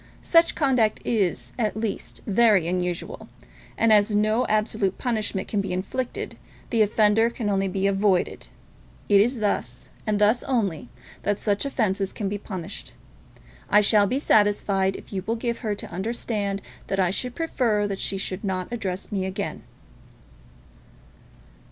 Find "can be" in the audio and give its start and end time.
5.47-5.71, 12.13-12.39